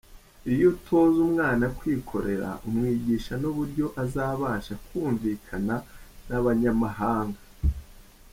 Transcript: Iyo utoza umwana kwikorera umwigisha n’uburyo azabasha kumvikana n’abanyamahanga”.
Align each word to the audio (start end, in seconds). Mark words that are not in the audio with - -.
Iyo 0.53 0.65
utoza 0.73 1.17
umwana 1.27 1.65
kwikorera 1.77 2.49
umwigisha 2.67 3.33
n’uburyo 3.41 3.85
azabasha 4.03 4.73
kumvikana 4.87 5.75
n’abanyamahanga”. 6.27 7.39